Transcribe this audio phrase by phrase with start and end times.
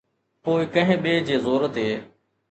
[0.45, 1.85] پوءِ ڪنهن ٻئي جي زور تي.